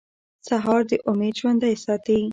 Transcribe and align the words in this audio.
سهار 0.47 0.81
د 0.89 0.91
امید 1.09 1.33
ژوندی 1.39 1.75
ساتي. 1.85 2.21